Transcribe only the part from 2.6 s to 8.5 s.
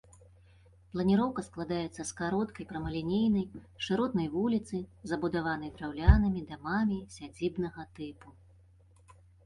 прамалінейнай, шыротнай вуліцы, забудаванай драўлянымі дамамі сядзібнага тыпу.